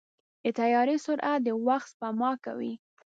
د 0.43 0.45
طیارې 0.59 0.95
سرعت 1.05 1.39
د 1.43 1.49
وخت 1.67 1.87
سپما 1.93 2.31
کوي. 2.45 2.73